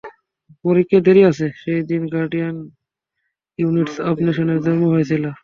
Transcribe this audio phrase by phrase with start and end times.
[1.55, 2.55] সেই দিন, guardian
[3.59, 5.23] units of নেশনের জন্ম হয়েছিল।